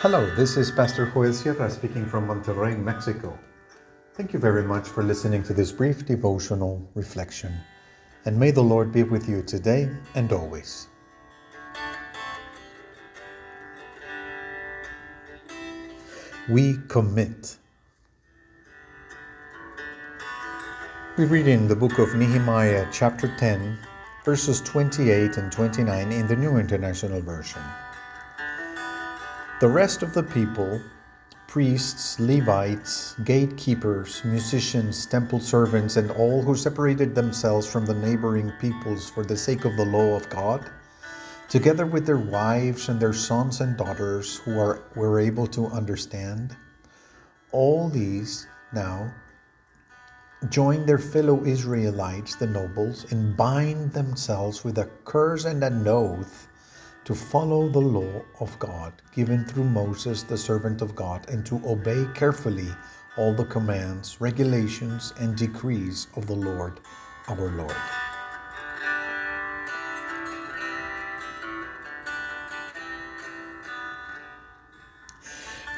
Hello, 0.00 0.28
this 0.34 0.58
is 0.58 0.70
Pastor 0.70 1.10
Joel 1.10 1.32
Sierra 1.32 1.70
speaking 1.70 2.04
from 2.04 2.28
Monterrey, 2.28 2.78
Mexico. 2.78 3.36
Thank 4.12 4.34
you 4.34 4.38
very 4.38 4.62
much 4.62 4.86
for 4.86 5.02
listening 5.02 5.42
to 5.44 5.54
this 5.54 5.72
brief 5.72 6.04
devotional 6.04 6.86
reflection, 6.94 7.58
and 8.26 8.38
may 8.38 8.50
the 8.50 8.62
Lord 8.62 8.92
be 8.92 9.04
with 9.04 9.26
you 9.26 9.42
today 9.42 9.88
and 10.14 10.30
always. 10.34 10.88
We 16.50 16.76
commit. 16.88 17.56
We 21.16 21.24
read 21.24 21.48
in 21.48 21.68
the 21.68 21.74
book 21.74 21.98
of 21.98 22.14
Nehemiah, 22.14 22.86
chapter 22.92 23.34
10, 23.38 23.78
verses 24.26 24.60
28 24.60 25.38
and 25.38 25.50
29 25.50 26.12
in 26.12 26.26
the 26.26 26.36
New 26.36 26.58
International 26.58 27.22
Version. 27.22 27.62
The 29.58 29.68
rest 29.68 30.02
of 30.02 30.12
the 30.12 30.22
people, 30.22 30.82
priests, 31.48 32.20
Levites, 32.20 33.14
gatekeepers, 33.24 34.22
musicians, 34.22 35.06
temple 35.06 35.40
servants, 35.40 35.96
and 35.96 36.10
all 36.10 36.42
who 36.42 36.54
separated 36.54 37.14
themselves 37.14 37.66
from 37.66 37.86
the 37.86 37.94
neighboring 37.94 38.52
peoples 38.60 39.08
for 39.08 39.24
the 39.24 39.34
sake 39.38 39.64
of 39.64 39.74
the 39.78 39.86
law 39.86 40.14
of 40.14 40.28
God, 40.28 40.70
together 41.48 41.86
with 41.86 42.04
their 42.04 42.18
wives 42.18 42.90
and 42.90 43.00
their 43.00 43.14
sons 43.14 43.62
and 43.62 43.78
daughters 43.78 44.36
who 44.40 44.58
are, 44.58 44.82
were 44.94 45.18
able 45.18 45.46
to 45.46 45.68
understand, 45.68 46.54
all 47.50 47.88
these 47.88 48.46
now 48.74 49.10
join 50.50 50.84
their 50.84 50.98
fellow 50.98 51.42
Israelites, 51.46 52.36
the 52.36 52.46
nobles, 52.46 53.10
and 53.10 53.34
bind 53.34 53.94
themselves 53.94 54.64
with 54.64 54.76
a 54.76 54.90
curse 55.06 55.46
and 55.46 55.64
an 55.64 55.88
oath 55.88 56.46
to 57.06 57.14
follow 57.14 57.68
the 57.68 57.80
law 57.80 58.20
of 58.40 58.58
God 58.58 58.92
given 59.14 59.44
through 59.44 59.64
Moses, 59.64 60.24
the 60.24 60.36
servant 60.36 60.82
of 60.82 60.96
God, 60.96 61.30
and 61.30 61.46
to 61.46 61.62
obey 61.64 62.04
carefully 62.14 62.68
all 63.16 63.32
the 63.32 63.44
commands, 63.44 64.20
regulations, 64.20 65.14
and 65.20 65.36
decrees 65.36 66.08
of 66.16 66.26
the 66.26 66.34
Lord 66.34 66.80
our 67.28 67.52
Lord. 67.52 67.76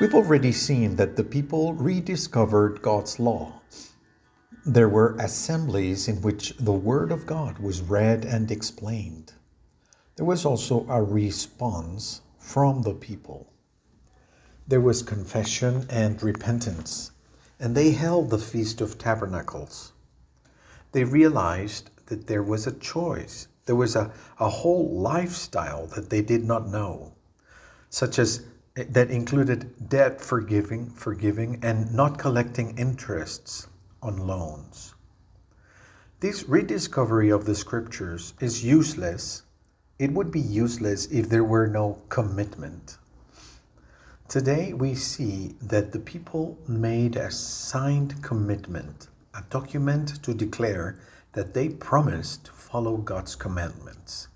We've 0.01 0.15
already 0.15 0.53
seen 0.53 0.97
that 0.97 1.15
the 1.15 1.25
people 1.25 1.75
rediscovered 1.75 2.81
God's 2.81 3.19
law. 3.19 3.61
There 4.65 4.89
were 4.89 5.15
assemblies 5.19 6.09
in 6.09 6.23
which 6.23 6.57
the 6.57 6.73
Word 6.73 7.13
of 7.13 7.27
God 7.27 7.59
was 7.59 7.83
read 7.83 8.25
and 8.25 8.51
explained. 8.51 9.35
There 10.19 10.27
was 10.27 10.45
also 10.45 10.85
a 10.89 11.01
response 11.01 12.23
from 12.41 12.83
the 12.83 12.93
people. 12.93 13.53
There 14.67 14.81
was 14.81 15.01
confession 15.01 15.87
and 15.89 16.21
repentance, 16.21 17.13
and 17.61 17.73
they 17.73 17.93
held 17.93 18.29
the 18.29 18.39
Feast 18.39 18.81
of 18.81 18.99
Tabernacles. 18.99 19.93
They 20.91 21.05
realized 21.05 21.91
that 22.07 22.27
there 22.27 22.43
was 22.43 22.67
a 22.67 22.73
choice, 22.73 23.47
there 23.67 23.77
was 23.77 23.95
a, 23.95 24.11
a 24.41 24.49
whole 24.49 25.01
lifestyle 25.01 25.87
that 25.95 26.11
they 26.11 26.23
did 26.23 26.45
not 26.45 26.69
know, 26.69 27.13
such 27.89 28.19
as 28.19 28.43
eh, 28.75 28.87
that 28.89 29.13
included 29.13 29.89
debt 29.89 30.21
forgiving, 30.21 30.91
forgiving, 30.91 31.61
and 31.63 31.95
not 31.95 32.19
collecting 32.19 32.77
interests 32.77 33.69
on 34.03 34.17
loans. 34.17 34.97
This 36.19 36.49
rediscovery 36.49 37.31
of 37.31 37.45
the 37.45 37.55
scriptures 37.55 38.35
is 38.41 38.65
useless 38.65 39.45
it 39.99 40.13
would 40.13 40.31
be 40.31 40.41
useless 40.41 41.07
if 41.07 41.29
there 41.29 41.43
were 41.43 41.67
no 41.67 41.99
commitment. 42.09 42.99
Today, 44.29 44.73
we 44.73 44.95
see 44.95 45.57
that 45.63 45.91
the 45.91 45.99
people 45.99 46.57
made 46.69 47.17
a 47.17 47.31
signed 47.31 48.23
commitment, 48.23 49.09
a 49.35 49.43
document 49.51 50.23
to 50.23 50.35
declare 50.35 51.01
that 51.33 51.53
they 51.53 51.69
promised 51.69 52.45
to 52.45 52.53
follow 52.53 52.97
God's 52.99 53.35
commandments. 53.35 54.29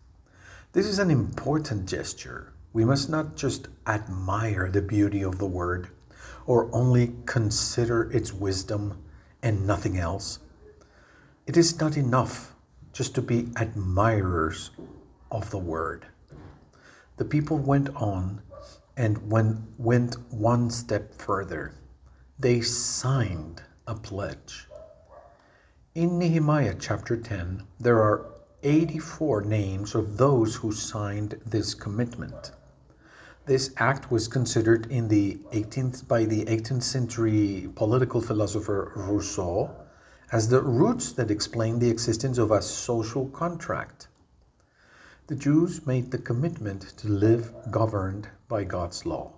This 0.73 0.87
is 0.87 0.99
an 0.99 1.11
important 1.11 1.87
gesture. 1.87 2.53
We 2.73 2.85
must 2.85 3.09
not 3.09 3.37
just 3.37 3.69
admire 3.87 4.69
the 4.71 4.83
beauty 4.83 5.23
of 5.23 5.39
the 5.39 5.47
word 5.47 5.89
or 6.47 6.75
only 6.75 7.15
consider 7.27 8.11
its 8.11 8.33
wisdom 8.33 8.99
and 9.43 9.67
nothing 9.67 9.99
else. 9.99 10.41
It 11.47 11.57
is 11.57 11.79
not 11.79 11.97
enough 11.97 12.55
just 12.93 13.15
to 13.15 13.23
be 13.23 13.51
admirers 13.57 14.71
of 15.33 15.51
the 15.51 15.59
word. 15.59 16.07
The 17.17 17.25
people 17.25 17.59
went 17.59 17.89
on 17.97 18.41
and 18.97 19.31
went, 19.31 19.59
went 19.79 20.17
one 20.31 20.71
step 20.71 21.15
further. 21.15 21.75
They 22.39 22.61
signed 22.61 23.63
a 23.87 23.95
pledge. 23.95 24.69
In 25.95 26.19
Nehemiah 26.19 26.77
chapter 26.79 27.17
10, 27.17 27.63
there 27.81 28.01
are 28.01 28.27
84 28.63 29.43
names 29.43 29.95
of 29.95 30.17
those 30.17 30.55
who 30.55 30.71
signed 30.71 31.41
this 31.47 31.75
commitment. 31.75 32.53
This 33.47 33.73
act 33.79 34.11
was 34.11 34.29
considered 34.29 34.87
in 34.91 35.09
the 35.09 35.39
18th 35.53 36.07
by 36.07 36.25
the 36.27 36.45
18th 36.45 36.83
century 36.83 37.69
political 37.75 38.21
philosopher 38.21 38.93
Rousseau 38.95 39.71
as 40.31 40.49
the 40.49 40.63
roots 40.63 41.13
that 41.13 41.31
explain 41.31 41.79
the 41.79 41.91
existence 41.91 42.39
of 42.39 42.53
a 42.53 42.63
social 42.63 43.27
contract 43.31 44.09
the 45.33 45.39
Jews 45.39 45.87
made 45.87 46.11
the 46.11 46.19
commitment 46.19 46.83
to 46.99 47.09
live 47.09 47.55
governed 47.71 48.29
by 48.49 48.65
God's 48.65 49.07
law. 49.07 49.33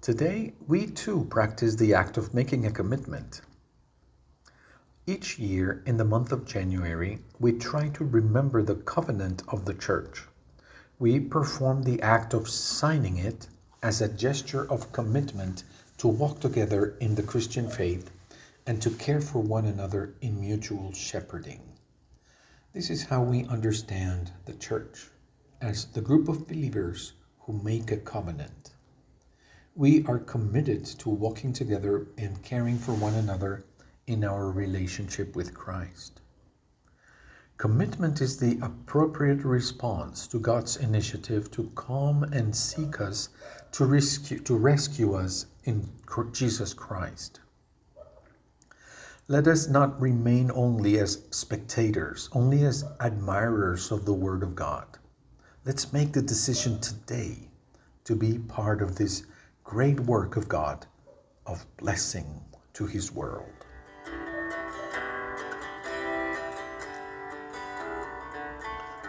Today, 0.00 0.54
we 0.66 0.88
too 0.88 1.24
practice 1.30 1.76
the 1.76 1.94
act 1.94 2.16
of 2.16 2.34
making 2.34 2.66
a 2.66 2.72
commitment. 2.72 3.42
Each 5.06 5.38
year, 5.38 5.84
in 5.86 5.98
the 5.98 6.04
month 6.04 6.32
of 6.32 6.46
January, 6.46 7.20
we 7.38 7.52
try 7.52 7.90
to 7.90 8.04
remember 8.04 8.60
the 8.60 8.74
covenant 8.74 9.44
of 9.46 9.66
the 9.66 9.74
church. 9.74 10.24
We 10.98 11.20
perform 11.20 11.84
the 11.84 12.02
act 12.02 12.34
of 12.34 12.48
signing 12.48 13.18
it 13.18 13.46
as 13.84 14.00
a 14.00 14.08
gesture 14.08 14.68
of 14.68 14.90
commitment 14.90 15.62
to 15.98 16.08
walk 16.08 16.40
together 16.40 16.96
in 16.98 17.14
the 17.14 17.22
Christian 17.22 17.70
faith 17.70 18.10
and 18.66 18.82
to 18.82 18.90
care 18.90 19.20
for 19.20 19.40
one 19.40 19.66
another 19.66 20.14
in 20.22 20.40
mutual 20.40 20.92
shepherding. 20.92 21.75
This 22.76 22.90
is 22.90 23.04
how 23.04 23.22
we 23.22 23.46
understand 23.46 24.32
the 24.44 24.52
church 24.52 25.08
as 25.62 25.86
the 25.86 26.02
group 26.02 26.28
of 26.28 26.46
believers 26.46 27.14
who 27.38 27.54
make 27.54 27.90
a 27.90 27.96
covenant. 27.96 28.74
We 29.74 30.04
are 30.04 30.18
committed 30.18 30.84
to 30.84 31.08
walking 31.08 31.54
together 31.54 32.08
and 32.18 32.42
caring 32.42 32.76
for 32.76 32.92
one 32.92 33.14
another 33.14 33.64
in 34.06 34.24
our 34.24 34.50
relationship 34.50 35.34
with 35.34 35.54
Christ. 35.54 36.20
Commitment 37.56 38.20
is 38.20 38.36
the 38.36 38.58
appropriate 38.60 39.42
response 39.42 40.26
to 40.26 40.38
God's 40.38 40.76
initiative 40.76 41.50
to 41.52 41.70
come 41.76 42.24
and 42.24 42.54
seek 42.54 43.00
us 43.00 43.30
to 43.72 43.86
rescue, 43.86 44.38
to 44.40 44.54
rescue 44.54 45.14
us 45.14 45.46
in 45.64 45.88
Jesus 46.30 46.74
Christ. 46.74 47.40
Let 49.28 49.48
us 49.48 49.66
not 49.66 50.00
remain 50.00 50.52
only 50.52 51.00
as 51.00 51.24
spectators, 51.32 52.28
only 52.30 52.64
as 52.64 52.84
admirers 53.00 53.90
of 53.90 54.04
the 54.04 54.12
Word 54.12 54.44
of 54.44 54.54
God. 54.54 54.86
Let's 55.64 55.92
make 55.92 56.12
the 56.12 56.22
decision 56.22 56.78
today 56.78 57.48
to 58.04 58.14
be 58.14 58.38
part 58.38 58.82
of 58.82 58.94
this 58.94 59.24
great 59.64 59.98
work 59.98 60.36
of 60.36 60.48
God 60.48 60.86
of 61.44 61.66
blessing 61.76 62.40
to 62.74 62.86
His 62.86 63.10
world. 63.10 63.50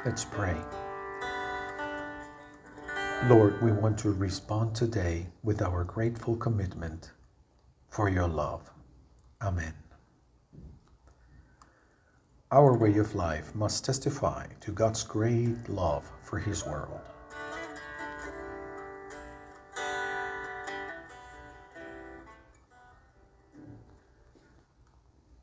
Let's 0.03 0.25
pray. 0.25 0.57
Lord, 3.27 3.61
we 3.61 3.71
want 3.71 3.99
to 3.99 4.11
respond 4.13 4.73
today 4.73 5.27
with 5.43 5.61
our 5.61 5.83
grateful 5.83 6.35
commitment 6.37 7.11
for 7.89 8.09
your 8.09 8.27
love. 8.27 8.67
Amen. 9.43 9.73
Our 12.49 12.77
way 12.77 12.97
of 12.97 13.13
life 13.13 13.53
must 13.55 13.83
testify 13.83 14.47
to 14.61 14.71
God's 14.71 15.03
great 15.03 15.67
love 15.67 16.09
for 16.21 16.39
His 16.39 16.65
world. 16.65 17.01